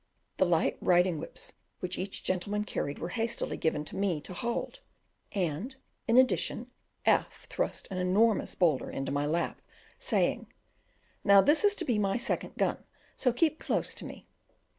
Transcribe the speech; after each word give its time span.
The 0.37 0.45
light 0.47 0.79
riding 0.81 1.19
whips 1.19 1.53
which 1.79 1.99
each 1.99 2.23
gentleman 2.23 2.63
carried 2.63 2.97
were 2.97 3.09
hastily 3.09 3.55
given 3.55 3.85
to 3.85 3.95
me 3.95 4.19
to 4.21 4.33
hold, 4.33 4.79
and 5.31 5.75
in 6.07 6.17
addition 6.17 6.71
F 7.05 7.45
thrust 7.51 7.87
an 7.91 7.99
enormous 7.99 8.55
boulder 8.55 8.89
into 8.89 9.11
my 9.11 9.27
lap, 9.27 9.61
saying, 9.99 10.51
"Now, 11.23 11.39
this 11.39 11.63
is 11.63 11.75
to 11.75 11.85
be 11.85 11.99
my 11.99 12.17
second 12.17 12.55
gun; 12.57 12.83
so 13.15 13.31
keep 13.31 13.59
close 13.59 13.93
to 13.93 14.05
me." 14.05 14.27